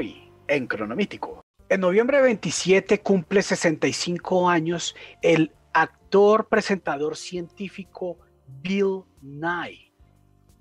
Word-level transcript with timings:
En 0.00 0.66
Cronomítico. 0.68 1.40
En 1.68 1.80
noviembre 1.80 2.22
27 2.22 3.00
cumple 3.00 3.42
65 3.42 4.48
años 4.48 4.94
el 5.22 5.50
actor, 5.72 6.46
presentador 6.48 7.16
científico 7.16 8.16
Bill 8.62 9.02
Nye. 9.20 9.92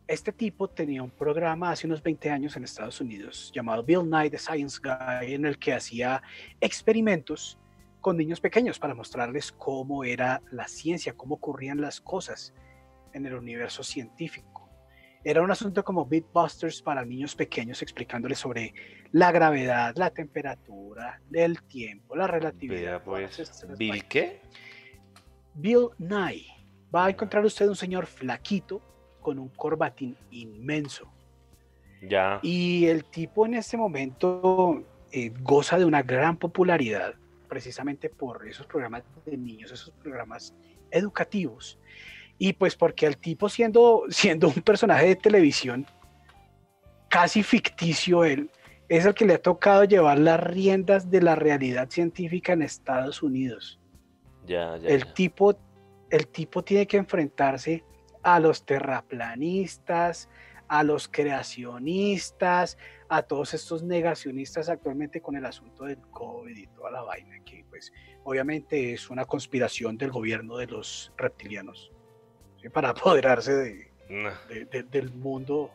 Este 0.07 0.31
tipo 0.31 0.67
tenía 0.69 1.03
un 1.03 1.11
programa 1.11 1.69
hace 1.69 1.85
unos 1.85 2.01
20 2.01 2.31
años 2.31 2.57
en 2.57 2.63
Estados 2.63 2.99
Unidos 2.99 3.51
llamado 3.53 3.83
Bill 3.83 4.09
Nye 4.09 4.31
the 4.31 4.39
Science 4.39 4.79
Guy, 4.81 5.35
en 5.35 5.45
el 5.45 5.59
que 5.59 5.73
hacía 5.73 6.23
experimentos 6.59 7.59
con 8.01 8.17
niños 8.17 8.41
pequeños 8.41 8.79
para 8.79 8.95
mostrarles 8.95 9.51
cómo 9.51 10.03
era 10.03 10.41
la 10.51 10.67
ciencia, 10.67 11.13
cómo 11.13 11.35
ocurrían 11.35 11.79
las 11.79 12.01
cosas 12.01 12.55
en 13.13 13.27
el 13.27 13.35
universo 13.35 13.83
científico. 13.83 14.56
Era 15.23 15.41
un 15.41 15.51
asunto 15.51 15.83
como 15.83 16.05
Beatbusters 16.05 16.81
para 16.81 17.03
niños 17.03 17.35
pequeños 17.35 17.81
explicándoles 17.81 18.39
sobre 18.39 18.73
la 19.11 19.31
gravedad, 19.31 19.93
la 19.95 20.09
temperatura, 20.09 21.21
el 21.31 21.61
tiempo, 21.63 22.15
la 22.15 22.27
relatividad. 22.27 23.03
Pues, 23.03 23.65
¿Bill 23.77 24.05
qué? 24.05 24.41
Bill 25.53 25.89
Nye. 25.97 26.45
Va 26.93 27.05
a 27.05 27.09
encontrar 27.09 27.43
usted 27.43 27.67
un 27.67 27.75
señor 27.75 28.05
flaquito 28.05 28.81
con 29.21 29.39
un 29.39 29.49
corbatín 29.49 30.15
inmenso. 30.31 31.11
Ya. 32.01 32.39
Y 32.43 32.85
el 32.85 33.03
tipo 33.05 33.45
en 33.45 33.55
este 33.55 33.75
momento 33.75 34.85
eh, 35.11 35.33
goza 35.41 35.77
de 35.77 35.85
una 35.85 36.03
gran 36.03 36.37
popularidad 36.37 37.15
precisamente 37.47 38.09
por 38.09 38.47
esos 38.47 38.65
programas 38.65 39.03
de 39.25 39.37
niños, 39.37 39.71
esos 39.71 39.91
programas 39.91 40.53
educativos. 40.91 41.79
Y 42.37 42.53
pues 42.53 42.75
porque 42.75 43.07
al 43.07 43.17
tipo 43.17 43.49
siendo, 43.49 44.03
siendo 44.09 44.47
un 44.47 44.61
personaje 44.61 45.07
de 45.07 45.15
televisión 45.15 45.85
casi 47.09 47.43
ficticio 47.43 48.23
él, 48.23 48.49
es 48.89 49.05
el 49.05 49.13
que 49.13 49.25
le 49.25 49.35
ha 49.35 49.41
tocado 49.41 49.83
llevar 49.83 50.19
las 50.19 50.39
riendas 50.39 51.09
de 51.09 51.21
la 51.21 51.35
realidad 51.35 51.89
científica 51.89 52.53
en 52.53 52.61
Estados 52.61 53.21
Unidos. 53.21 53.79
Ya, 54.45 54.77
ya, 54.77 54.87
el, 54.87 55.13
Tipo, 55.13 55.57
el 56.09 56.27
tipo 56.27 56.63
tiene 56.63 56.87
que 56.87 56.97
enfrentarse 56.97 57.83
a 58.23 58.39
los 58.39 58.65
terraplanistas, 58.65 60.29
a 60.69 60.83
los 60.83 61.07
creacionistas, 61.07 62.77
a 63.09 63.21
todos 63.21 63.53
estos 63.53 63.83
negacionistas 63.83 64.69
actualmente 64.69 65.21
con 65.21 65.35
el 65.35 65.45
asunto 65.45 65.85
del 65.85 65.99
COVID 66.11 66.55
y 66.55 66.67
toda 66.67 66.91
la 66.91 67.01
vaina, 67.01 67.39
que 67.45 67.65
pues 67.69 67.91
obviamente 68.23 68.93
es 68.93 69.09
una 69.09 69.25
conspiración 69.25 69.97
del 69.97 70.11
gobierno 70.11 70.57
de 70.57 70.67
los 70.67 71.13
reptilianos 71.17 71.91
para 72.71 72.89
apoderarse 72.89 73.53
de, 73.53 73.91
del 74.89 75.13
mundo, 75.13 75.71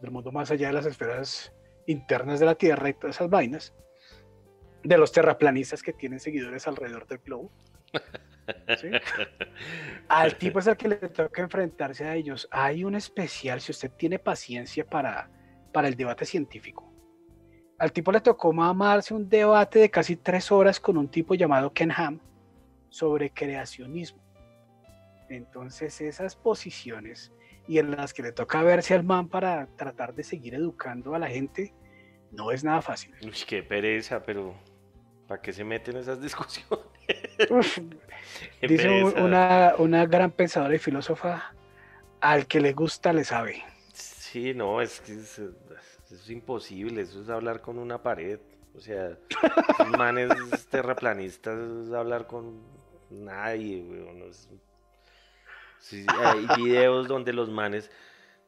del 0.00 0.10
mundo 0.10 0.32
más 0.32 0.50
allá 0.50 0.68
de 0.68 0.72
las 0.72 0.86
esferas 0.86 1.52
internas 1.86 2.40
de 2.40 2.46
la 2.46 2.54
Tierra 2.54 2.88
y 2.88 2.94
todas 2.94 3.16
esas 3.16 3.30
vainas, 3.30 3.74
de 4.82 4.98
los 4.98 5.12
terraplanistas 5.12 5.82
que 5.82 5.92
tienen 5.92 6.20
seguidores 6.20 6.66
alrededor 6.66 7.06
del 7.06 7.18
globo. 7.18 7.50
Al 10.08 10.36
tipo 10.36 10.58
es 10.58 10.66
el 10.66 10.76
que 10.76 10.88
le 10.88 10.96
toca 10.96 11.42
enfrentarse 11.42 12.04
a 12.04 12.14
ellos. 12.14 12.48
Hay 12.50 12.84
un 12.84 12.94
especial, 12.94 13.60
si 13.60 13.72
usted 13.72 13.90
tiene 13.92 14.18
paciencia 14.18 14.84
para, 14.84 15.30
para 15.72 15.88
el 15.88 15.96
debate 15.96 16.26
científico. 16.26 16.92
Al 17.78 17.92
tipo 17.92 18.12
le 18.12 18.20
tocó 18.20 18.52
mamarse 18.52 19.14
un 19.14 19.28
debate 19.28 19.78
de 19.78 19.90
casi 19.90 20.16
tres 20.16 20.52
horas 20.52 20.78
con 20.78 20.96
un 20.96 21.08
tipo 21.08 21.34
llamado 21.34 21.72
Ken 21.72 21.90
Ham 21.90 22.20
sobre 22.88 23.30
creacionismo. 23.30 24.23
Entonces 25.28 26.00
esas 26.00 26.36
posiciones 26.36 27.32
y 27.66 27.78
en 27.78 27.90
las 27.92 28.12
que 28.12 28.22
le 28.22 28.32
toca 28.32 28.62
verse 28.62 28.94
al 28.94 29.04
man 29.04 29.28
para 29.28 29.66
tratar 29.76 30.14
de 30.14 30.22
seguir 30.22 30.54
educando 30.54 31.14
a 31.14 31.18
la 31.18 31.28
gente, 31.28 31.74
no 32.30 32.50
es 32.50 32.64
nada 32.64 32.82
fácil. 32.82 33.14
Uy, 33.22 33.32
qué 33.46 33.62
pereza, 33.62 34.22
pero 34.22 34.54
¿para 35.26 35.40
qué 35.40 35.52
se 35.52 35.64
meten 35.64 35.96
esas 35.96 36.20
discusiones? 36.22 36.84
dice 38.62 39.04
una, 39.04 39.74
una, 39.78 40.06
gran 40.06 40.30
pensadora 40.30 40.74
y 40.74 40.78
filósofa, 40.78 41.54
al 42.20 42.46
que 42.46 42.60
le 42.60 42.72
gusta 42.72 43.12
le 43.12 43.24
sabe. 43.24 43.62
Sí, 43.92 44.54
no, 44.54 44.80
es 44.80 45.00
que 45.00 45.12
es, 45.12 45.40
imposible, 46.28 47.02
eso 47.02 47.22
es 47.22 47.28
hablar 47.28 47.60
con 47.60 47.78
una 47.78 48.02
pared. 48.02 48.40
O 48.74 48.80
sea, 48.80 49.16
manes 49.96 50.30
terraplanistas, 50.68 51.56
es 51.86 51.92
hablar 51.92 52.26
con 52.26 52.60
nadie, 53.10 53.82
weón. 53.82 54.32
Hay 55.92 56.46
videos 56.56 57.08
donde 57.08 57.32
los 57.32 57.50
manes, 57.50 57.90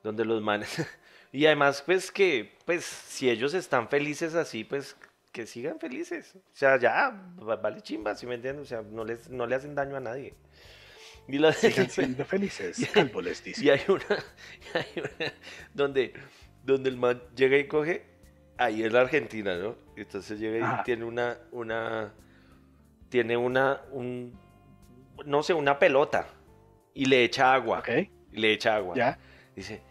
donde 0.03 0.25
los 0.25 0.43
manes, 0.43 0.87
y 1.33 1.47
además, 1.47 1.83
pues 1.85 2.11
que, 2.11 2.57
pues, 2.65 2.85
si 2.85 3.29
ellos 3.29 3.55
están 3.55 3.89
felices 3.89 4.35
así, 4.35 4.65
pues 4.65 4.97
que 5.33 5.47
sigan 5.47 5.79
felices. 5.79 6.35
O 6.35 6.41
sea, 6.55 6.79
ya, 6.79 7.11
vale 7.37 7.83
chimba, 7.83 8.15
si 8.15 8.27
me 8.27 8.37
entiendes? 8.37 8.63
O 8.63 8.67
sea, 8.67 8.83
no, 8.83 9.05
les, 9.05 9.29
no 9.29 9.47
le 9.47 9.55
hacen 9.55 9.75
daño 9.75 9.97
a 9.97 10.01
nadie. 10.01 10.35
Y 11.29 11.39
la, 11.39 11.53
sigan 11.53 11.91
siendo 11.91 12.25
felices, 12.25 12.79
y, 13.59 13.69
hay 13.69 13.83
una, 13.89 14.05
y 14.75 14.79
hay 14.79 14.87
una 14.97 15.33
donde, 15.75 16.15
donde 16.65 16.89
el 16.89 16.97
man 16.97 17.23
llega 17.35 17.59
y 17.59 17.67
coge, 17.67 18.05
ahí 18.57 18.83
es 18.83 18.93
la 18.93 19.01
Argentina, 19.01 19.57
¿no? 19.57 19.77
Entonces 19.97 20.39
llega 20.39 20.81
y 20.81 20.85
tiene 20.85 21.05
una, 21.05 21.37
una, 21.51 22.15
tiene 23.09 23.37
una, 23.37 23.83
un, 23.91 24.39
no 25.25 25.43
sé, 25.43 25.53
una 25.53 25.79
pelota 25.79 26.29
y 26.97 27.05
le 27.05 27.23
echa 27.23 27.53
agua. 27.53 27.81
Okay. 27.81 28.11
Y 28.33 28.41
le 28.41 28.53
echa 28.55 28.75
agua. 28.75 28.97
¿Ya? 28.97 29.19
Dice, 29.55 29.83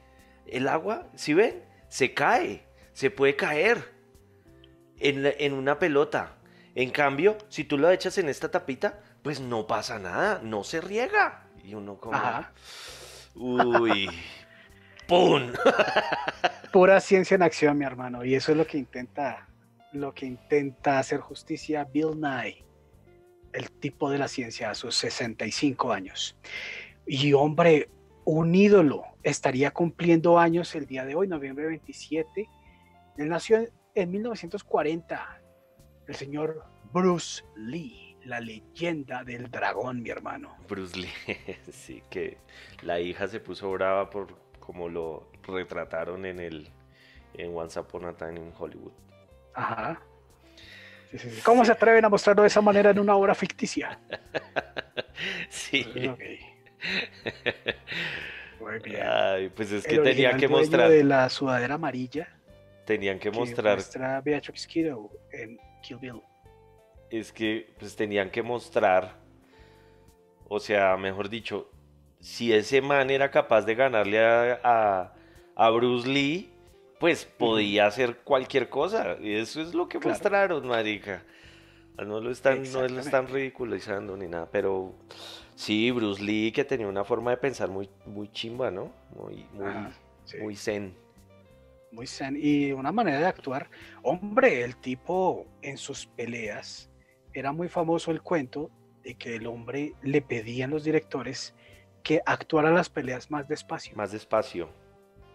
el 0.48 0.68
agua, 0.68 1.08
si 1.16 1.34
ven, 1.36 1.64
se 1.88 2.14
cae, 2.14 2.66
se 2.94 3.12
puede 3.12 3.36
caer 3.36 3.94
en, 5.00 5.54
una 5.54 5.78
pelota. 5.78 6.38
En 6.74 6.90
cambio, 6.90 7.38
si 7.48 7.64
tú 7.64 7.78
lo 7.78 7.92
echas 7.92 8.18
en 8.18 8.28
esta 8.28 8.50
tapita, 8.50 9.00
pues 9.22 9.40
no 9.40 9.68
pasa 9.68 10.00
nada, 10.00 10.42
no 10.44 10.64
se 10.64 10.82
riega. 10.82 11.48
Y 11.64 11.76
uno 11.76 11.98
como... 11.98 12.20
Uy. 13.36 14.10
¡Pum! 15.08 15.52
Pura 16.72 17.00
ciencia 17.00 17.36
en 17.36 17.44
acción, 17.44 17.78
mi 17.78 17.86
hermano. 17.86 18.26
Y 18.26 18.34
eso 18.34 18.52
es 18.52 18.58
lo 18.58 18.66
que 18.66 18.80
intenta, 18.80 19.48
lo 19.92 20.12
que 20.16 20.26
intenta 20.26 20.98
hacer 20.98 21.20
justicia 21.20 21.84
Bill 21.84 22.20
Nye, 22.20 22.66
el 23.54 23.72
tipo 23.72 24.10
de 24.10 24.18
la 24.18 24.28
ciencia 24.28 24.72
a 24.72 24.76
sus 24.76 24.96
65 24.96 25.94
años. 25.94 26.36
Y 27.06 27.34
hombre, 27.34 27.90
un 28.26 28.56
ídolo 28.56 29.04
estaría 29.24 29.72
cumpliendo 29.72 30.40
años 30.40 30.74
el 30.76 30.86
día 30.86 31.06
de 31.06 31.16
hoy, 31.16 31.28
noviembre 31.28 31.68
27. 31.68 32.50
Él 33.18 33.30
nació 33.30 33.68
en 33.94 34.12
1940, 34.12 35.42
el 36.08 36.16
señor 36.16 36.66
Bruce 36.92 37.44
Lee, 37.56 38.18
la 38.26 38.40
leyenda 38.40 39.24
del 39.24 39.50
dragón, 39.50 40.02
mi 40.02 40.10
hermano. 40.10 40.56
Bruce 40.68 40.98
Lee, 40.98 41.48
sí, 41.72 42.04
que 42.10 42.38
la 42.82 43.00
hija 43.00 43.28
se 43.28 43.40
puso 43.40 43.72
brava 43.72 44.10
por 44.10 44.46
como 44.60 44.90
lo 44.90 45.30
retrataron 45.44 46.26
en 46.26 46.40
el 46.40 46.70
en 47.36 47.56
Once 47.56 47.80
Upon 47.80 48.06
a 48.06 48.14
Time 48.14 48.40
in 48.40 48.52
Hollywood. 48.58 48.94
Ajá. 49.54 50.02
¿Cómo 51.44 51.64
se 51.64 51.72
atreven 51.72 52.04
a 52.04 52.10
mostrarlo 52.10 52.42
de 52.42 52.48
esa 52.48 52.62
manera 52.62 52.90
en 52.90 53.00
una 53.00 53.16
obra 53.16 53.36
ficticia? 53.36 54.00
sí. 55.50 55.86
Muy 58.60 58.80
bien. 58.80 59.02
Ay, 59.06 59.50
pues 59.50 59.72
es 59.72 59.86
que 59.86 60.00
tenía 60.00 60.36
que 60.38 60.48
mostrar. 60.48 60.90
de 60.90 61.04
la 61.04 61.30
sudadera 61.30 61.76
amarilla 61.76 62.36
tenían 62.86 63.20
que, 63.20 63.32
mostrar. 63.32 63.80
Beatrix 64.24 64.68
Kiddo 64.68 65.10
en 65.32 65.60
Kill 65.82 65.98
Bill. 65.98 66.22
Es 67.10 67.32
que 67.32 67.74
pues 67.78 67.96
tenían 67.96 68.30
que 68.30 68.42
mostrar, 68.42 69.16
o 70.48 70.60
sea, 70.60 70.96
mejor 70.98 71.30
dicho, 71.30 71.70
si 72.20 72.54
ese 72.54 72.82
man 72.82 73.10
era 73.10 73.30
capaz 73.30 73.64
de 73.64 73.76
ganarle 73.76 74.20
a, 74.24 75.14
a, 75.56 75.70
Bruce 75.72 76.08
Lee, 76.08 76.52
pues 77.00 77.26
podía 77.26 77.88
hacer 77.88 78.18
cualquier 78.24 78.70
cosa. 78.70 79.18
Y 79.22 79.34
eso 79.34 79.62
es 79.62 79.74
lo 79.74 79.88
que 79.88 80.00
mostraron, 80.00 80.68
marica. 80.68 81.24
No 81.98 82.20
lo 82.20 82.32
están, 82.32 82.64
no 82.74 82.88
lo 82.88 83.00
están 83.00 83.28
ridiculizando 83.28 84.18
ni 84.18 84.28
nada, 84.28 84.50
pero 84.52 84.94
sí, 85.56 85.92
Bruce 85.92 86.22
Lee 86.22 86.52
que 86.52 86.64
tenía 86.64 86.88
una 86.88 87.04
forma 87.04 87.32
de 87.32 87.38
pensar 87.38 87.70
muy, 87.70 87.90
muy 88.06 88.32
chimba, 88.32 88.72
¿no? 88.72 88.92
Muy, 89.16 89.46
muy, 89.54 89.74
muy 90.42 90.56
zen 90.56 90.96
muy 91.96 92.06
zen 92.06 92.38
y 92.40 92.72
una 92.74 92.92
manera 92.92 93.20
de 93.20 93.26
actuar. 93.26 93.70
Hombre, 94.04 94.64
el 94.64 94.76
tipo 94.76 95.48
en 95.62 95.78
sus 95.78 96.06
peleas 96.06 96.90
era 97.34 97.52
muy 97.52 97.70
famoso 97.70 98.12
el 98.12 98.22
cuento 98.22 98.70
de 99.04 99.16
que 99.16 99.36
el 99.36 99.48
hombre 99.48 99.94
le 100.04 100.22
pedían 100.22 100.70
los 100.70 100.84
directores 100.84 101.56
que 102.04 102.22
actuara 102.26 102.72
las 102.72 102.90
peleas 102.90 103.32
más 103.32 103.48
despacio. 103.48 103.96
Más 103.96 104.12
despacio. 104.12 104.70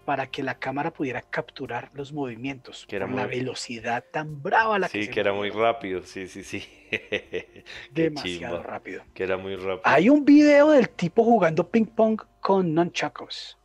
Para 0.04 0.26
que 0.26 0.42
la 0.42 0.58
cámara 0.58 0.92
pudiera 0.92 1.22
capturar 1.22 1.90
los 1.94 2.12
movimientos. 2.12 2.86
Que 2.88 2.96
era 2.96 3.06
la 3.06 3.26
velocidad 3.26 4.04
tan 4.10 4.42
brava 4.42 4.78
la 4.78 4.88
que 4.88 5.04
Sí, 5.04 5.10
que 5.10 5.20
era 5.20 5.32
muy 5.32 5.50
rápido, 5.50 6.02
sí, 6.02 6.26
sí, 6.26 6.42
sí. 6.42 6.66
Demasiado 7.92 8.62
rápido. 8.62 9.04
Que 9.14 9.24
era 9.24 9.36
muy 9.36 9.54
rápido. 9.56 9.82
Hay 9.84 10.08
un 10.08 10.24
video 10.24 10.70
del 10.70 10.88
tipo 10.90 11.22
jugando 11.22 11.68
ping 11.68 11.86
pong 11.86 12.20
con 12.40 12.74
nunchucks. 12.74 13.56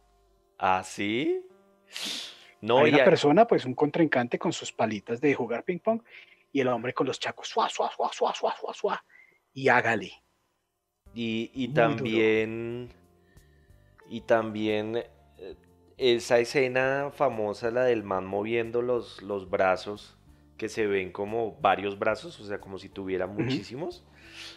¿Ah, 0.60 0.84
sí? 0.84 1.42
No, 2.62 2.80
Hay 2.80 2.94
una 2.94 3.04
persona, 3.04 3.46
pues 3.48 3.66
un 3.66 3.74
contrincante 3.74 4.40
con 4.40 4.52
sus 4.52 4.72
palitas 4.72 5.22
de 5.22 5.34
jugar 5.34 5.64
ping 5.64 5.80
pong 5.80 6.02
y 6.52 6.62
el 6.62 6.68
hombre 6.70 6.94
con 6.94 7.06
los 7.06 7.20
chacos, 7.20 7.50
suá, 7.50 7.70
suá, 7.70 7.92
suá, 7.96 8.10
suá, 8.14 8.34
suá, 8.34 8.56
suá, 8.58 8.74
suá, 8.74 9.06
y 9.54 9.68
hágale. 9.68 10.14
Y, 11.14 11.52
y 11.54 11.68
también, 11.70 12.90
y 14.10 14.22
también 14.22 15.04
esa 15.98 16.40
escena 16.40 17.12
famosa, 17.14 17.72
la 17.72 17.84
del 17.84 18.04
man 18.04 18.26
moviendo 18.26 18.82
los, 18.82 19.22
los 19.22 19.50
brazos, 19.50 20.18
que 20.58 20.70
se 20.70 20.88
ven 20.88 21.12
como 21.12 21.58
varios 21.60 22.00
brazos, 22.00 22.40
o 22.40 22.46
sea, 22.46 22.60
como 22.60 22.78
si 22.78 22.90
tuviera 22.90 23.28
muchísimos. 23.28 24.06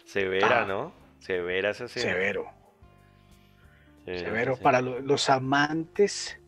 Severa, 0.05 0.63
ah. 0.63 0.65
¿no? 0.65 0.93
Severa 1.19 1.71
esa 1.71 1.85
escena. 1.85 2.13
Severo. 2.13 2.45
Severo. 4.05 4.57
Para 4.57 4.81
los 4.81 5.29
amantes 5.29 6.39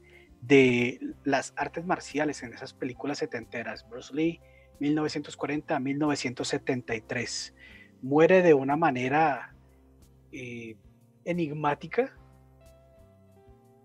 de 0.42 1.00
las 1.24 1.54
artes 1.56 1.86
marciales 1.86 2.42
en 2.44 2.54
esas 2.54 2.74
películas 2.74 3.20
setenteras, 3.20 3.88
Bruce 3.88 4.14
Lee, 4.14 4.40
1940 4.80 5.76
a 5.76 5.80
1973, 5.80 7.54
muere 8.02 8.42
de 8.42 8.54
una 8.56 8.76
manera 8.76 9.54
eh, 10.32 10.76
enigmática 11.24 12.18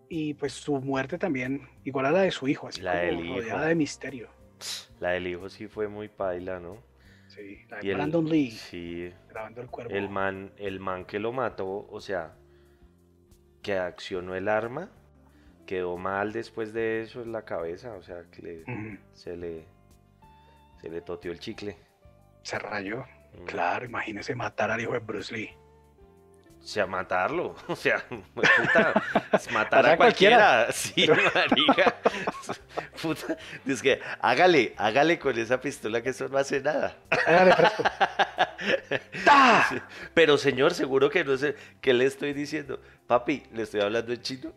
y 0.09 0.35
pues 0.35 0.53
su 0.53 0.81
muerte 0.81 1.19
también, 1.19 1.69
igual 1.85 2.07
a 2.07 2.11
la 2.11 2.21
de 2.23 2.31
su 2.31 2.49
hijo, 2.49 2.69
así 2.69 2.81
la 2.81 3.09
como 3.09 3.37
rodeada 3.37 3.67
de 3.67 3.75
misterio. 3.75 4.29
La 5.01 5.11
del 5.11 5.27
hijo 5.27 5.49
sí 5.49 5.67
fue 5.69 5.89
muy 5.89 6.09
paila, 6.09 6.61
¿no? 6.61 6.83
Sí, 7.29 7.67
la 7.69 7.81
de 7.81 7.95
Brandon 7.95 8.29
Lee. 8.29 8.51
Sí. 8.51 9.13
Grabando 9.29 9.61
el 9.61 9.69
cuerpo. 9.69 9.95
El 9.95 10.09
man, 10.09 10.53
el 10.57 10.81
man 10.81 11.05
que 11.05 11.19
lo 11.19 11.33
mató, 11.33 11.87
o 11.91 12.01
sea, 12.01 12.35
que 13.63 13.77
accionó 13.77 14.35
el 14.35 14.49
arma, 14.49 14.91
quedó 15.67 15.99
mal 15.99 16.33
después 16.33 16.73
de 16.73 17.03
eso 17.03 17.23
en 17.23 17.33
la 17.33 17.45
cabeza, 17.45 17.93
o 17.95 18.03
sea, 18.03 18.25
que 18.31 18.65
se 19.13 19.37
le 19.37 19.77
se 20.81 20.89
le 20.89 21.01
toteó 21.01 21.33
el 21.33 21.41
chicle. 21.41 21.77
Se 22.43 22.59
rayó. 22.59 23.05
Claro, 23.47 23.85
imagínese 23.85 24.35
matar 24.35 24.71
al 24.71 24.81
hijo 24.81 24.93
de 24.93 25.01
Bruce 25.01 25.35
Lee. 25.35 25.51
O 26.67 26.69
sea, 26.69 26.85
matarlo. 26.85 27.55
O 27.69 27.77
sea, 27.77 28.05
puta, 28.35 29.05
matar 29.53 29.87
a 29.87 29.97
cualquiera. 29.97 30.67
Sí, 30.73 31.07
marica. 31.07 31.95
Puta, 33.01 33.37
es 33.65 33.81
que 33.81 34.01
hágale, 34.21 34.75
hágale 34.77 35.17
con 35.17 35.39
esa 35.39 35.61
pistola 35.61 36.03
que 36.03 36.09
eso 36.09 36.29
no 36.29 36.39
hace 36.39 36.61
nada. 36.61 36.97
Hágale 37.25 37.53
fresco. 37.53 37.85
Pero 40.13 40.37
señor, 40.39 40.75
seguro 40.75 41.09
que 41.09 41.23
no 41.23 41.37
sé 41.37 41.55
qué 41.81 41.95
le 41.95 42.07
estoy 42.07 42.33
diciendo. 42.33 42.81
Papi, 43.07 43.45
le 43.53 43.63
estoy 43.63 43.83
hablando 43.83 44.13
en 44.13 44.23
chino. 44.23 44.53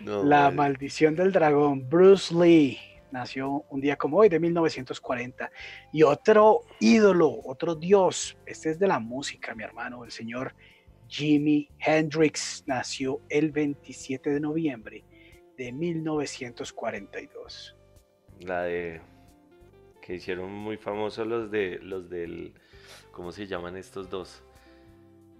La 0.00 0.50
maldición 0.50 1.14
del 1.14 1.30
dragón, 1.30 1.86
Bruce 1.90 2.34
Lee 2.34 2.85
nació 3.10 3.64
un 3.70 3.80
día 3.80 3.96
como 3.96 4.18
hoy 4.18 4.28
de 4.28 4.38
1940. 4.38 5.50
Y 5.92 6.02
otro 6.02 6.60
ídolo, 6.80 7.40
otro 7.44 7.74
dios, 7.74 8.36
este 8.46 8.70
es 8.70 8.78
de 8.78 8.88
la 8.88 8.98
música, 8.98 9.54
mi 9.54 9.62
hermano, 9.62 10.04
el 10.04 10.10
señor 10.10 10.54
Jimi 11.08 11.68
Hendrix, 11.78 12.64
nació 12.66 13.20
el 13.28 13.52
27 13.52 14.30
de 14.30 14.40
noviembre 14.40 15.04
de 15.56 15.72
1942. 15.72 17.76
La 18.40 18.62
de 18.62 19.00
que 20.02 20.14
hicieron 20.14 20.52
muy 20.52 20.76
famosos 20.76 21.26
los 21.26 21.50
de 21.50 21.78
los 21.80 22.08
del 22.08 22.54
¿cómo 23.10 23.32
se 23.32 23.46
llaman 23.46 23.76
estos 23.76 24.10
dos? 24.10 24.42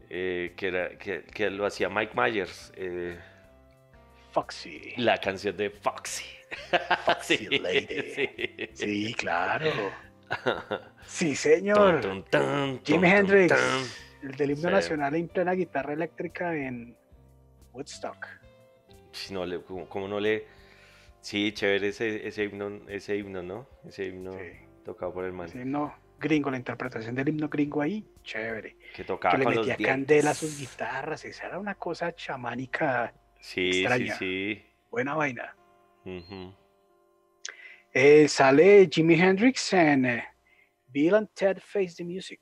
Eh, 0.08 0.54
que, 0.56 0.68
era, 0.68 0.96
que, 0.96 1.50
lo 1.50 1.66
hacía 1.66 1.88
Mike 1.88 2.12
Myers. 2.14 2.72
Eh, 2.76 3.18
Foxy. 4.30 4.94
La 4.96 5.18
canción 5.18 5.56
de 5.56 5.70
Foxy. 5.70 6.24
Foxy 7.04 7.58
Lady. 7.58 8.70
Sí. 8.74 9.14
claro. 9.14 9.70
Sí, 11.06 11.36
señor. 11.36 12.00
Jimi 12.82 13.08
Hendrix, 13.08 13.54
el 14.24 14.32
del 14.32 14.50
himno 14.50 14.70
nacional 14.70 15.14
en 15.14 15.28
plena 15.28 15.52
guitarra 15.52 15.92
eléctrica 15.92 16.52
en 16.52 16.96
Woodstock. 17.72 18.26
Si 19.12 19.32
no 19.32 19.46
le, 19.46 19.60
como, 19.60 20.08
no 20.08 20.18
le. 20.18 20.44
Sí, 21.20 21.52
chévere 21.52 21.88
ese, 21.88 22.26
ese 22.26 22.42
himno, 22.42 22.80
ese 22.88 23.16
himno, 23.16 23.40
¿no? 23.40 23.68
Ese 23.86 24.06
himno 24.06 24.32
tocado 24.84 25.12
por 25.12 25.24
el 25.26 25.32
man. 25.32 25.46
Ese 25.46 25.60
himno 25.60 25.94
gringo, 26.18 26.50
la 26.50 26.56
interpretación 26.56 27.14
del 27.14 27.28
himno 27.28 27.48
gringo 27.48 27.80
ahí, 27.80 28.04
chévere. 28.24 28.76
Que 28.96 29.04
tocaba 29.04 29.38
que 29.38 29.44
le 29.44 29.56
metía 29.56 29.76
candela 29.76 30.30
a 30.30 30.34
sus 30.34 30.58
guitarras, 30.58 31.24
esa 31.24 31.46
era 31.46 31.60
una 31.60 31.76
cosa 31.76 32.12
chamánica 32.16 33.14
Sí, 33.46 33.84
sí, 33.86 34.08
sí. 34.18 34.62
Buena 34.90 35.14
vaina. 35.14 35.54
Eh, 37.92 38.28
sale 38.28 38.88
Jimi 38.90 39.14
Hendrix 39.14 39.72
en 39.72 40.04
eh, 40.04 40.24
Bill 40.88 41.14
and 41.14 41.28
Ted 41.34 41.58
Face 41.60 41.96
the 41.96 42.04
Music. 42.04 42.40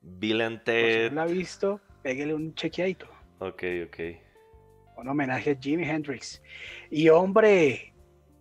Bill 0.00 0.40
and 0.40 0.62
Ted. 0.64 1.08
Si 1.08 1.14
no 1.14 1.16
la 1.16 1.22
ha 1.22 1.26
visto, 1.26 1.80
pégale 2.02 2.34
un 2.34 2.54
chequeadito. 2.54 3.06
Ok, 3.40 3.62
ok. 3.86 3.98
Un 4.96 5.08
homenaje 5.08 5.50
a 5.50 5.58
Jimi 5.60 5.84
Hendrix. 5.84 6.42
Y 6.90 7.08
hombre, 7.08 7.92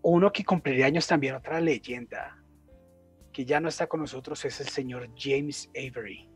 uno 0.02 0.32
que 0.32 0.44
cumpliría 0.44 0.86
años 0.86 1.08
también, 1.08 1.36
otra 1.36 1.60
leyenda, 1.60 2.38
que 3.32 3.44
ya 3.44 3.60
no 3.60 3.70
está 3.70 3.88
con 3.88 4.02
nosotros, 4.02 4.46
es 4.46 4.60
el 4.62 4.68
señor 4.68 5.10
James 5.18 5.70
Avery 5.76 6.34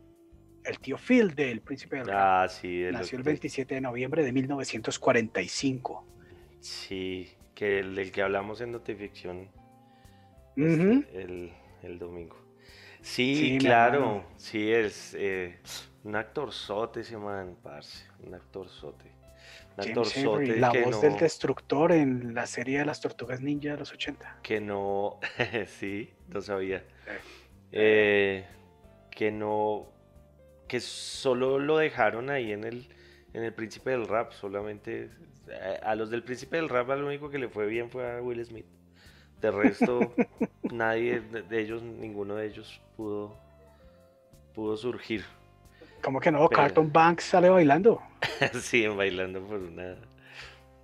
el 0.68 0.78
tío 0.78 0.96
Phil 0.98 1.34
del 1.34 1.60
Príncipe 1.62 1.96
del 1.96 2.10
Ah, 2.10 2.46
sí. 2.48 2.84
Nació 2.92 3.18
el 3.18 3.24
27 3.24 3.76
de 3.76 3.80
noviembre 3.80 4.22
de 4.22 4.32
1945. 4.32 6.06
Sí, 6.60 7.28
que 7.58 7.80
el 7.80 7.96
del 7.96 8.12
que 8.12 8.22
hablamos 8.22 8.60
en 8.60 8.70
Notificción 8.70 9.48
este, 10.54 11.52
el, 11.82 11.98
domingo. 11.98 12.36
Sí, 13.00 13.58
claro, 13.60 14.24
sí, 14.36 14.70
es 14.70 15.16
eh, 15.18 15.58
un 16.04 16.14
actor 16.14 16.52
sote 16.52 17.00
ese 17.00 17.16
man, 17.16 17.56
parce, 17.60 18.06
un 18.24 18.32
actor 18.32 18.68
sote. 18.68 19.10
Un 19.76 19.88
actor 19.88 20.06
sote 20.06 20.56
la 20.56 20.70
voz 20.70 21.00
del 21.00 21.16
destructor 21.16 21.90
en 21.90 22.32
la 22.32 22.46
serie 22.46 22.78
de 22.78 22.84
las 22.84 23.00
tortugas 23.00 23.40
ninja 23.40 23.72
de 23.72 23.78
los 23.78 23.92
80. 23.92 24.38
Que 24.44 24.60
no, 24.60 25.18
sí, 25.66 26.14
no 26.28 26.40
sabía. 26.40 26.84
Eh, 27.72 28.46
que 29.10 29.32
no, 29.32 29.88
que 30.68 30.78
solo 30.78 31.58
lo 31.58 31.78
dejaron 31.78 32.30
ahí 32.30 32.52
en 32.52 32.62
el, 32.62 32.88
en 33.38 33.44
el 33.44 33.52
Príncipe 33.52 33.90
del 33.90 34.08
Rap, 34.08 34.32
solamente 34.32 35.10
a, 35.82 35.94
los 35.94 36.10
del 36.10 36.22
Príncipe 36.24 36.56
del 36.56 36.68
Rap 36.68 36.88
lo 36.88 37.06
único 37.06 37.30
que 37.30 37.38
le 37.38 37.48
fue 37.48 37.66
bien 37.66 37.88
fue 37.88 38.18
a 38.18 38.20
Will 38.20 38.44
Smith. 38.44 38.66
De 39.40 39.50
resto, 39.52 40.12
nadie 40.72 41.20
de, 41.20 41.60
ellos, 41.60 41.82
ninguno 41.82 42.34
de 42.34 42.46
ellos 42.48 42.80
pudo, 42.96 43.38
pudo 44.54 44.76
surgir. 44.76 45.24
¿Cómo 46.02 46.20
que 46.20 46.32
no? 46.32 46.48
Carlton 46.48 46.92
Banks 46.92 47.24
sale 47.24 47.48
bailando. 47.48 48.02
sí, 48.60 48.86
bailando 48.88 49.40
por 49.42 49.58
una. 49.60 49.96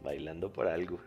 Bailando 0.02 0.52
por 0.52 0.68
algo. 0.68 1.00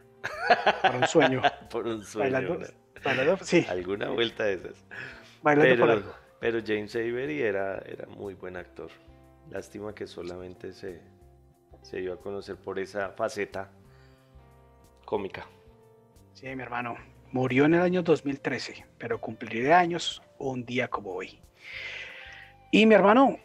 Por 0.82 0.96
un 0.96 1.08
sueño. 1.08 1.42
por 1.70 1.88
un 1.88 2.04
sueño. 2.04 2.68
Bailando, 3.04 3.38
sí. 3.42 3.66
Alguna 3.70 4.10
vuelta 4.10 4.44
de 4.44 4.56
esas. 4.56 4.86
Bailando 5.42 5.80
por 5.80 5.90
algo. 5.90 6.14
Pero 6.42 6.60
James 6.66 6.94
Avery 6.96 7.42
era, 7.42 7.80
era 7.80 8.06
muy 8.08 8.34
buen 8.34 8.58
actor. 8.58 8.90
Lástima 9.50 9.96
que 9.96 10.06
solamente 10.08 10.74
se, 10.74 11.02
se 11.90 12.02
dio 12.02 12.14
a 12.14 12.18
conocer 12.18 12.58
por 12.58 12.80
esa 12.80 13.12
faceta 13.12 13.70
cómica. 15.06 15.48
Sí, 16.34 16.54
mi 16.54 16.62
hermano. 16.62 16.98
Murió 17.32 17.64
en 17.64 17.76
el 17.76 17.82
año 17.82 18.04
2013, 18.04 18.86
pero 18.98 19.22
cumplirá 19.22 19.80
años 19.80 20.22
un 20.38 20.66
día 20.66 20.90
como 20.90 21.12
hoy. 21.12 21.40
Y 22.72 22.86
mi 22.86 22.94
hermano, 22.94 23.38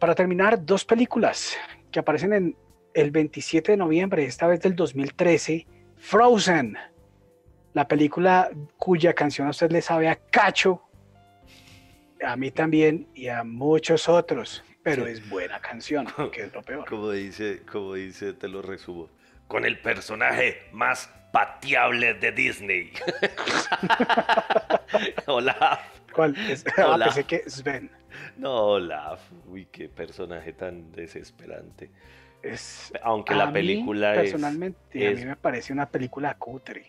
para 0.00 0.16
terminar, 0.16 0.64
dos 0.64 0.84
películas 0.84 1.56
que 1.92 2.00
aparecen 2.00 2.32
en 2.32 2.56
el 2.92 3.12
27 3.12 3.72
de 3.72 3.78
noviembre, 3.78 4.24
esta 4.24 4.48
vez 4.48 4.60
del 4.60 4.74
2013, 4.74 5.66
Frozen, 5.96 6.76
la 7.72 7.86
película 7.86 8.50
cuya 8.78 9.14
canción 9.14 9.46
a 9.46 9.50
usted 9.50 9.70
le 9.70 9.80
sabe 9.80 10.08
a 10.08 10.16
cacho, 10.16 10.82
a 12.24 12.36
mí 12.36 12.50
también 12.50 13.08
y 13.14 13.28
a 13.28 13.44
muchos 13.44 14.08
otros, 14.08 14.64
pero 14.82 15.06
es 15.06 15.28
buena 15.28 15.60
canción, 15.60 16.06
que 16.32 16.44
es 16.44 16.54
lo 16.54 16.62
peor. 16.62 16.88
Como 16.88 17.10
dice, 17.10 17.62
como 17.70 17.94
dice, 17.94 18.32
te 18.32 18.48
lo 18.48 18.62
resumo, 18.62 19.08
con 19.48 19.64
el 19.64 19.78
personaje 19.78 20.62
más 20.72 21.10
pateable 21.32 22.14
de 22.14 22.32
Disney. 22.32 22.92
Olaf. 25.26 25.80
¿Cuál? 26.12 26.36
Es, 26.48 26.64
ah, 26.78 26.96
pensé 26.98 27.24
que 27.24 27.50
Sven. 27.50 27.90
No, 28.38 28.54
Olaf. 28.54 29.20
Uy, 29.46 29.66
qué 29.66 29.88
personaje 29.88 30.52
tan 30.52 30.90
desesperante. 30.92 31.90
Es, 32.42 32.92
Aunque 33.02 33.34
la 33.34 33.52
película 33.52 34.12
mí, 34.12 34.16
personalmente, 34.16 35.06
a 35.06 35.10
mí 35.10 35.24
me 35.24 35.36
parece 35.36 35.72
una 35.72 35.90
película 35.90 36.34
cutre. 36.34 36.86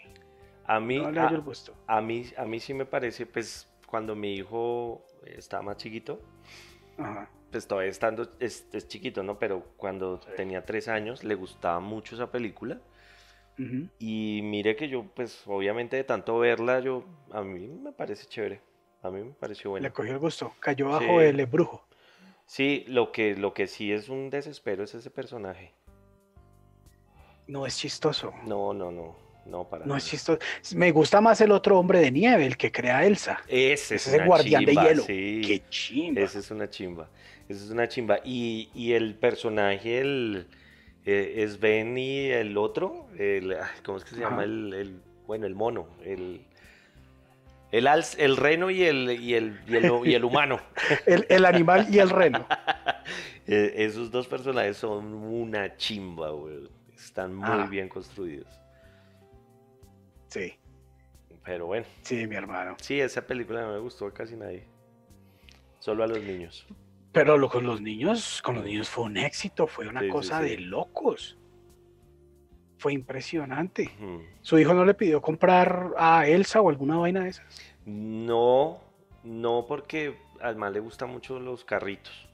A 0.65 0.79
mí, 0.79 0.98
a, 0.98 2.01
mí, 2.01 2.25
a 2.38 2.46
mí 2.46 2.60
sí 2.60 2.74
me 2.74 2.86
parece, 2.86 3.25
pues, 3.25 3.69
cuando 3.88 4.15
mi 4.15 4.36
hijo 4.36 5.03
estaba 5.25 5.63
más 5.63 5.77
chiquito, 5.77 6.22
pues 7.51 7.67
todavía 7.67 7.89
estando, 7.89 8.29
es, 8.39 8.67
chiquito, 8.88 9.24
¿no? 9.24 9.39
Pero 9.39 9.63
cuando 9.77 10.20
tenía 10.36 10.63
tres 10.63 10.88
años 10.88 11.24
le 11.24 11.34
gustaba 11.34 11.79
mucho 11.79 12.13
esa 12.13 12.29
película. 12.32 12.79
Y 13.98 14.41
mire 14.44 14.75
que 14.75 14.88
yo, 14.88 15.03
pues 15.15 15.41
obviamente 15.48 15.96
de 15.96 16.03
tanto 16.03 16.38
verla, 16.38 16.79
yo, 16.79 17.03
a 17.32 17.41
mí 17.41 17.67
me 17.67 17.91
parece 17.91 18.27
chévere. 18.27 18.62
A 19.01 19.10
mí 19.10 19.24
me 19.24 19.32
pareció 19.32 19.72
buena. 19.72 19.88
Le 19.88 19.94
cogió 19.94 20.12
el 20.13 20.20
gusto. 20.20 20.53
Cayó 20.60 20.89
bajo 20.89 21.00
Sí. 21.20 21.25
el 21.25 21.44
brujo. 21.48 21.84
Sí, 22.46 22.86
lo 22.88 23.12
que, 23.12 23.36
lo 23.36 23.56
que 23.56 23.65
sí 23.65 23.91
es 23.91 24.10
un 24.10 24.29
desespero 24.29 24.84
es 24.84 24.94
ese 24.94 25.10
personaje. 25.10 25.74
No 27.48 27.65
es 27.65 27.77
chistoso. 27.77 28.32
No, 28.46 28.74
no, 28.74 28.91
no, 28.91 29.15
no 29.50 29.63
para 29.68 29.86
No 29.86 29.96
es 29.98 30.06
chistoso. 30.06 30.39
Me 30.75 30.92
gusta 30.92 31.22
más 31.22 31.39
el 31.42 31.51
otro 31.51 31.80
hombre 31.80 32.00
de 32.00 32.12
nieve, 32.12 32.46
el 32.46 32.58
que 32.58 32.72
crea 32.72 33.06
Elsa. 33.06 33.39
Ese 33.48 33.96
es 33.96 34.01
Ese 34.08 34.10
es 34.16 34.22
el 34.22 34.25
guardián 34.27 34.66
de 34.66 34.74
hielo. 34.75 35.04
sí. 35.04 35.42
Qué 35.46 35.63
chimba. 35.70 36.22
Esa 36.22 36.39
es 36.39 36.51
una 36.51 36.70
chimba. 36.70 37.10
Esa 37.50 37.63
es 37.66 37.70
una 37.72 37.88
chimba. 37.88 38.20
Y, 38.25 38.70
y 38.75 38.94
el 38.94 39.16
personaje, 39.16 40.00
el 40.01 40.48
eh, 41.06 41.48
Sven 41.50 41.98
y 41.98 42.25
el 42.27 42.58
otro, 42.58 43.08
el, 43.18 43.56
¿cómo 43.86 43.98
es 43.98 44.04
que 44.04 44.12
se 44.16 44.20
llama? 44.22 44.44
El, 44.44 44.74
el- 44.74 45.01
bueno, 45.25 45.46
el 45.46 45.56
mono, 45.56 45.88
el, 46.06 46.42
el, 47.72 47.88
el 48.18 48.38
reno 48.38 48.70
y 48.70 48.84
el, 48.84 49.12
y 49.22 49.34
el, 49.36 49.60
y 49.68 49.75
el, 49.75 49.92
y 50.06 50.13
el 50.13 50.24
humano. 50.24 50.60
El, 51.06 51.25
el 51.30 51.46
animal 51.46 51.88
y 51.89 52.00
el 52.00 52.10
reno. 52.10 52.46
Eh, 53.50 53.86
esos 53.86 54.12
dos 54.12 54.27
personajes 54.27 54.75
son 54.75 55.13
una 55.13 55.77
chimba, 55.77 56.32
güey. 56.32 56.68
Están 56.94 57.34
muy 57.34 57.48
Ah. 57.50 57.66
bien 57.72 57.88
construidos. 57.88 58.46
Sí, 60.39 60.53
Pero 61.44 61.65
bueno, 61.67 61.86
sí, 62.01 62.27
mi 62.27 62.36
hermano. 62.36 62.75
sí, 62.82 63.00
esa 63.00 63.25
película 63.25 63.62
no 63.62 63.74
me 63.74 63.79
gustó 63.79 64.06
a 64.08 64.13
casi 64.13 64.36
nadie. 64.36 64.65
Solo 65.79 66.03
a 66.03 66.08
los 66.08 66.22
niños. 66.22 66.65
Pero 67.12 67.38
lo, 67.38 67.50
con 67.50 67.65
los 67.65 67.82
niños, 67.82 68.41
con 68.44 68.56
los 68.56 68.65
niños 68.65 68.89
fue 68.89 69.06
un 69.06 69.17
éxito, 69.17 69.65
fue 69.67 69.88
una 69.88 70.01
Sí, 70.01 70.10
cosa 70.10 70.41
sí. 70.44 70.50
de 70.50 70.58
locos. 70.60 71.38
Fue 72.79 72.94
impresionante. 72.94 73.89
¿Su 74.41 74.60
hijo 74.60 74.74
no 74.74 74.86
le 74.86 74.94
pidió 74.94 75.20
comprar 75.22 75.94
a 75.98 76.27
Elsa 76.27 76.62
o 76.62 76.70
alguna 76.70 76.98
vaina 76.98 77.24
de 77.24 77.29
esas? 77.29 77.75
No, 77.86 78.79
no 79.24 79.65
porque 79.67 80.15
al 80.41 80.58
man 80.58 80.74
le 80.74 80.79
gustan 80.79 81.10
mucho 81.10 81.39
los 81.39 81.65
carritos. 81.65 82.26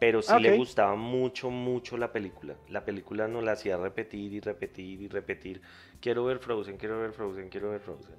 Pero 0.00 0.22
sí 0.22 0.32
le 0.40 0.56
gustaba 0.56 0.94
mucho, 0.94 1.50
mucho 1.50 1.96
la 1.96 2.12
película. 2.12 2.54
La 2.68 2.84
película 2.84 3.26
nos 3.26 3.42
la 3.42 3.52
hacía 3.52 3.76
repetir 3.76 4.32
y 4.32 4.40
repetir 4.40 5.02
y 5.02 5.08
repetir. 5.08 5.60
Quiero 6.00 6.24
ver 6.24 6.38
Frozen, 6.38 6.76
quiero 6.76 7.00
ver 7.00 7.12
Frozen, 7.12 7.48
quiero 7.48 7.70
ver 7.70 7.80
Frozen. 7.80 8.14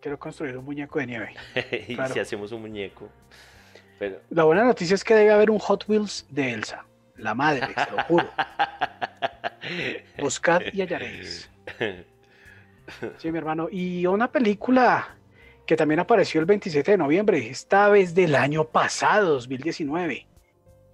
Quiero 0.00 0.18
construir 0.18 0.56
un 0.58 0.64
muñeco 0.64 0.98
de 0.98 1.06
nieve. 1.06 1.34
y 1.88 1.94
Claro. 1.94 2.12
si 2.12 2.18
hacemos 2.20 2.50
un 2.52 2.62
muñeco. 2.62 3.08
Pero 3.98 4.20
La 4.30 4.44
buena 4.44 4.64
noticia 4.64 4.94
es 4.94 5.04
que 5.04 5.14
debe 5.14 5.30
haber 5.32 5.50
un 5.50 5.58
Hot 5.60 5.84
Wheels 5.88 6.26
de 6.30 6.52
Elsa. 6.52 6.84
La 7.16 7.34
madre, 7.34 7.66
se 7.72 7.90
lo 7.96 8.02
juro. 8.04 8.28
Buscad 10.18 10.62
y 10.72 10.82
hallaréis. 10.82 11.50
Sí, 13.18 13.30
mi 13.32 13.38
hermano. 13.38 13.68
Y 13.70 14.06
una 14.06 14.30
película 14.30 15.16
que 15.66 15.76
también 15.76 16.00
apareció 16.00 16.40
el 16.40 16.46
27 16.46 16.92
de 16.92 16.98
noviembre, 16.98 17.38
esta 17.48 17.88
vez 17.88 18.14
del 18.14 18.34
año 18.34 18.64
pasado, 18.64 19.32
2019, 19.34 20.25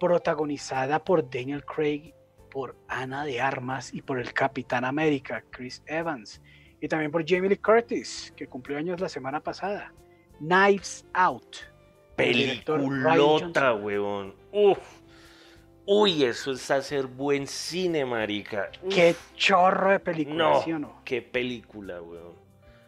protagonizada 0.02 1.04
por 1.04 1.30
Daniel 1.30 1.64
Craig, 1.64 2.12
por 2.50 2.74
Ana 2.88 3.24
de 3.24 3.40
Armas 3.40 3.94
y 3.94 4.02
por 4.02 4.18
el 4.18 4.32
Capitán 4.32 4.84
América, 4.84 5.44
Chris 5.50 5.80
Evans, 5.86 6.42
y 6.80 6.88
también 6.88 7.12
por 7.12 7.24
Jamie 7.24 7.48
Lee 7.48 7.58
Curtis, 7.58 8.32
que 8.36 8.48
cumplió 8.48 8.78
años 8.78 9.00
la 9.00 9.08
semana 9.08 9.38
pasada. 9.38 9.94
Knives 10.40 11.06
Out. 11.14 11.58
Peliculota, 12.16 13.74
huevón. 13.74 14.34
Uf. 14.50 14.78
Uy, 15.86 16.24
eso 16.24 16.50
es 16.50 16.68
hacer 16.68 17.06
buen 17.06 17.46
cine, 17.46 18.04
marica. 18.04 18.72
Uf, 18.82 18.92
Qué 18.92 19.14
chorro 19.36 19.92
de 19.92 20.00
película, 20.00 20.36
no, 20.36 20.62
¿sí 20.62 20.72
o 20.72 20.80
no? 20.80 21.00
qué 21.04 21.22
película, 21.22 22.02
weón. 22.02 22.34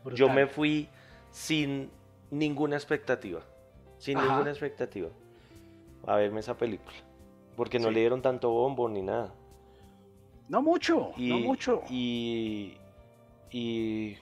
Brutal. 0.02 0.18
Yo 0.18 0.28
me 0.34 0.48
fui 0.48 0.88
sin 1.30 1.90
ninguna 2.32 2.74
expectativa. 2.74 3.40
Sin 3.98 4.18
Ajá. 4.18 4.26
ninguna 4.26 4.50
expectativa. 4.50 5.10
A 6.08 6.16
verme 6.16 6.40
esa 6.40 6.56
película. 6.56 6.96
Porque 7.56 7.78
no 7.78 7.88
Sí. 7.88 7.94
le 7.94 8.00
dieron 8.00 8.22
tanto 8.22 8.50
bombo 8.50 8.88
ni 8.88 9.02
nada. 9.02 9.34
No 10.48 10.60
mucho, 10.62 11.12
Y, 11.16 11.28
no 11.28 11.38
mucho. 11.38 11.82
Y, 11.88 12.76
y 13.50 14.16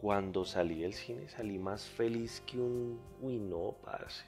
cuando 0.00 0.44
salí 0.44 0.80
del 0.82 0.94
cine 0.94 1.28
salí 1.28 1.58
más 1.58 1.84
feliz 1.86 2.42
que 2.46 2.58
un... 2.58 2.98
Uy, 3.20 3.38
no, 3.38 3.74
parce. 3.84 4.24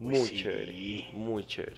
Uy, 0.00 0.06
Muy 0.06 0.16
sí. 0.16 0.42
chévere. 0.42 1.06
Muy 1.12 1.46
chévere. 1.46 1.76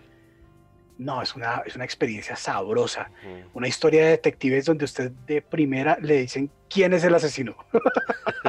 No, 0.96 1.20
es 1.20 1.34
una, 1.34 1.62
es 1.66 1.74
una 1.74 1.84
experiencia 1.84 2.36
sabrosa. 2.36 3.10
Mm. 3.24 3.56
Una 3.58 3.66
historia 3.68 4.04
de 4.04 4.10
detectives 4.10 4.64
donde 4.64 4.84
usted 4.84 5.10
de 5.26 5.42
primera 5.42 5.98
le 6.00 6.18
dicen 6.22 6.48
quién 6.70 6.92
es 6.92 7.04
el 7.04 7.14
asesino. 7.14 7.56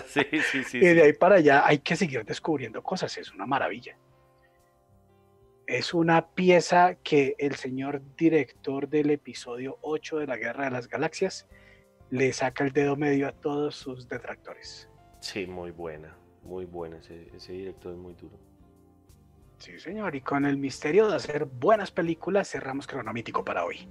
Sí, 0.07 0.21
sí, 0.51 0.63
sí. 0.63 0.77
y 0.77 0.81
de 0.81 1.01
ahí 1.03 1.13
para 1.13 1.35
allá 1.35 1.65
hay 1.65 1.79
que 1.79 1.95
seguir 1.97 2.23
descubriendo 2.23 2.81
cosas. 2.81 3.17
Es 3.17 3.33
una 3.33 3.45
maravilla. 3.45 3.97
Es 5.67 5.93
una 5.93 6.29
pieza 6.29 6.95
que 6.95 7.35
el 7.39 7.55
señor 7.55 8.01
director 8.17 8.87
del 8.87 9.09
episodio 9.09 9.79
8 9.81 10.17
de 10.19 10.27
la 10.27 10.37
Guerra 10.37 10.65
de 10.65 10.71
las 10.71 10.87
Galaxias 10.87 11.47
le 12.11 12.31
saca 12.33 12.63
el 12.63 12.71
dedo 12.71 12.95
medio 12.95 13.27
a 13.27 13.31
todos 13.31 13.75
sus 13.75 14.07
detractores. 14.07 14.89
Sí, 15.21 15.47
muy 15.47 15.71
buena. 15.71 16.15
Muy 16.43 16.65
buena. 16.65 16.97
Ese, 16.97 17.29
ese 17.35 17.53
director 17.53 17.93
es 17.93 17.97
muy 17.97 18.13
duro. 18.13 18.37
Sí, 19.57 19.79
señor. 19.79 20.15
Y 20.15 20.21
con 20.21 20.45
el 20.45 20.57
misterio 20.57 21.07
de 21.09 21.15
hacer 21.15 21.45
buenas 21.45 21.89
películas 21.89 22.49
cerramos 22.49 22.85
Cronomítico 22.85 23.43
para 23.43 23.65
hoy. 23.65 23.87